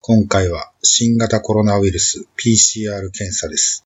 [0.00, 3.84] 今回は新型コロナウイルス PCR 検査です。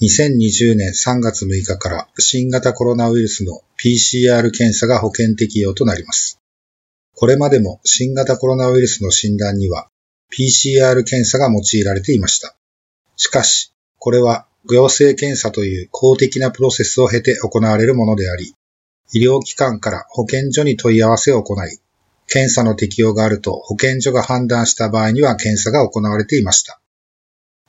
[0.00, 6.38] 2020年3月6日から新型コロナウイルスの PCR 検査が保険適用となります。
[7.16, 9.88] これまでも新型コロナウイルスの診断には
[10.32, 12.56] PCR 検査が用いられていました。
[13.16, 18.54] しかし、これは行政検査という公的なプロセスを経て行われるものであり、
[19.12, 21.78] 医療機関から保健所に問い合わせを行い、
[22.26, 26.80] 検査の適用があると保健所が判断した場合には検査が行われていました。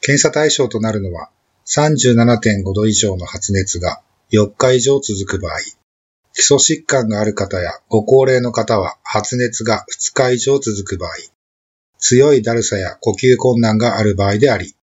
[0.01, 1.29] 検査対象となるのは
[1.67, 5.59] 37.5度以上の発熱が4日以上続く場合、
[6.33, 11.11] 基礎疾患がある方やご高齢の方は発熱が2日以上続く場合、
[11.97, 14.75] 強いだるさや呼吸困難がある場合であり、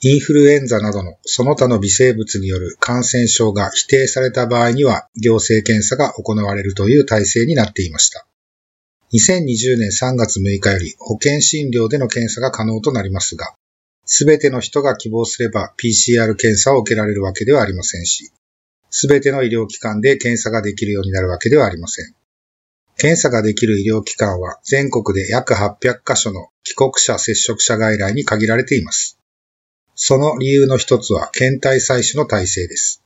[0.00, 8.26] インフルエンザなどのその他の微生物による感染症が否定された場合には行政検査が行われるという体制になっていました。
[9.14, 13.54] 2020年3月6日より保険診療での検査が可能となりますが、
[14.06, 18.32] すべての人が希望すれば PCR 検査を受けられるわけではありませんし、
[18.88, 22.14] すべての医療機関で検査ができるようになるわけではありません。
[22.96, 29.18] 検査ができる医療機関は全国で約800カ所の帰国者接触者外来に限られています。
[29.94, 33.02] その理由の一つは検体採取の体制です。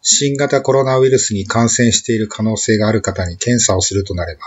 [0.00, 4.40] 新型コロナウイルスに感染している可能性がある方に検査をするとなれば、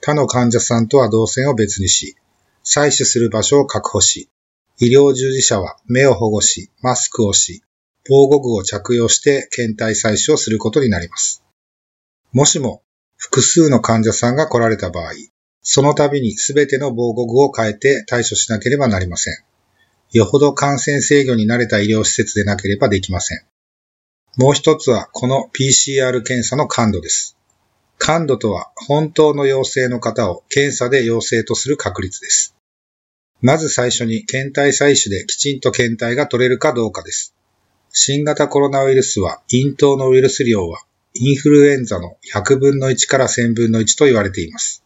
[0.00, 2.16] 他の患者さんとは動線を別にし、
[2.64, 4.28] 採取する場所を確保し、
[4.78, 7.62] 医療従事者は目を保護し、マスクをし、
[8.08, 11.42] 防護具を着用して検体採取をすることになります。
[12.32, 12.82] もしも
[13.16, 15.12] 複数の患者さんが来られた場合、
[15.62, 19.34] その度に全ての防護具を変えて対処しなければなりません。
[20.12, 23.44] よほど感染制御に慣れた医療施設でなければできません。
[24.36, 27.37] もう一つはこの PCR 検査の感度です。
[27.98, 32.54] 感度とは本当の陽性の方を検査で陽性とする確率です。
[33.40, 37.34] まず最初に検体採取できちんと検体が取れるかどうかです。
[37.90, 40.80] 新型コロナウイルスは咽頭のウイルス量は
[41.14, 44.84] インフルエンザの100分の1から1000分の1と言われています。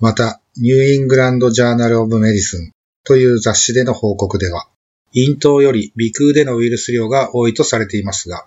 [0.00, 2.72] また、 New England Journal of Medicine
[3.04, 4.66] という雑誌での報告では、
[5.14, 8.46] 咽頭より鼻腔でのウイルス量が多いとされていますが、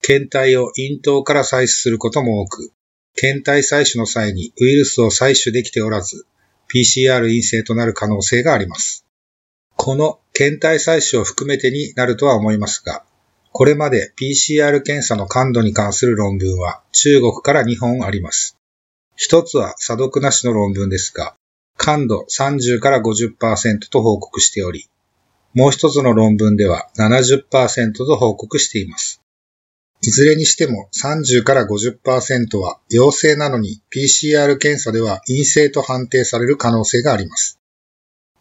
[0.00, 2.72] 検体を咽頭から採取することも多く、
[3.16, 6.26] 検体採取の際にウイルスを採取できておらず、
[6.72, 9.06] PCR 陰性となる可能性があります。
[9.76, 13.04] この検体採取を含めてになるとは思いますが、
[13.52, 18.56] これまで PCR 検査の感度に関する論文は中国から2本あります。
[19.14, 21.36] 一つは査読なしの論文ですが、
[21.76, 24.88] 感度30から50%と報告しており、
[25.54, 29.23] もう一つの論文では70%と報告しています。
[30.06, 37.58] いずれにしても30から50%は陽性なのに PCR 検査では陰性と判定される可能性があります。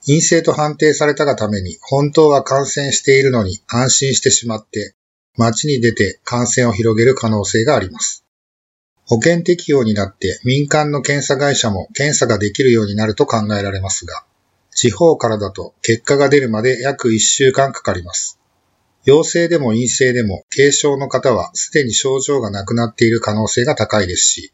[0.05, 4.95] 陰性と判定されたがために本当は感染しているのに安心してしまって
[5.37, 8.25] 街に出て感染を広げる可能性があります。
[9.05, 14.25] 保険適用になって民間の検査会社も検査ができるようになると考えられますが、
[14.71, 18.37] 地方からだと結果が出るまで約1週間かかります。
[19.05, 24.53] 陽性でも陰性でも軽症の方はすでに症状がなくなっている可能性が高いですし、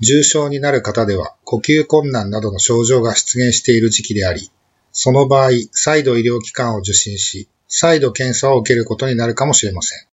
[0.00, 4.50] 重症になる方では呼吸困難などの症状が出現している時期であり、
[4.92, 10.06] その場合、再度医療機関を受診し、再度検査を受けることになるかもしれません。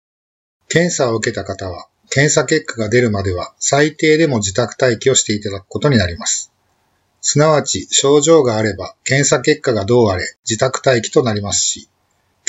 [0.69, 6.51] 検査を受けた方は、検査結果が出るまでは最低でも自宅待機をしていただくことになります。
[7.21, 11.89] すなわち症状があれば検査結果がどうあれ自宅待機となりますし、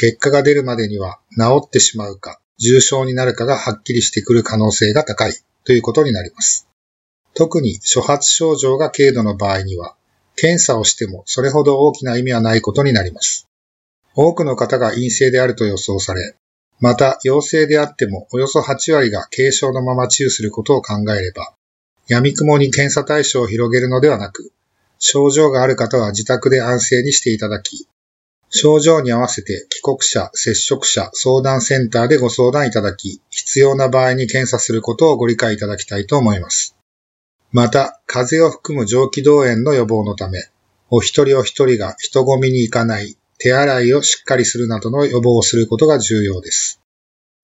[0.00, 5.33] 結果が出るまでには治ってしまうか重症になるかがはっきりしてくる可能性が高い
[5.65, 6.69] ということになります。
[7.35, 9.97] 特に初発症状が軽度の場合には、
[10.37, 13.49] 検査をしてもそれほど大きな意味はないことになります。
[14.15, 16.37] 多くの方が陰性であると予想され、
[16.79, 21.55] また陽性であってもおよそ8割が軽症のまま治癒することを考えれば、
[22.06, 24.53] 闇雲に検査対象を広げるのではなく、
[25.00, 27.89] 症状がある方は自宅で安静にしていただき、
[28.50, 36.75] 症状に合わせて帰国者、接触者、相談センターでご相談いただき、必要な場合に検査することをご理解いただきたいと思います。
[37.53, 40.49] また、風邪を含む上気道炎の予防のため、
[40.91, 46.81] お一人お一人が人混みに行かない、手洗いをしっかりするなどの予防をすることが重要です。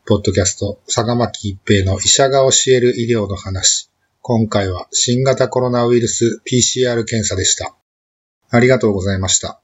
[0.07, 3.91] ポッドキャスト、坂巻一平の医者が教える医療の話。
[4.21, 7.75] 今回は新型コロナウイルス PCR 検査でした。
[8.51, 9.64] ありがとうございました。